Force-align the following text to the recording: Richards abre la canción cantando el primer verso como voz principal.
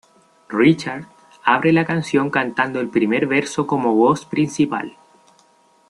Richards 0.49 1.05
abre 1.43 1.71
la 1.71 1.85
canción 1.85 2.31
cantando 2.31 2.79
el 2.79 2.89
primer 2.89 3.27
verso 3.27 3.67
como 3.67 3.93
voz 3.93 4.25
principal. 4.25 4.97